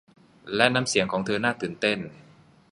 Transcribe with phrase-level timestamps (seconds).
[0.55, 1.99] และน้ำเสียงของเธอน่าตื่นเต้น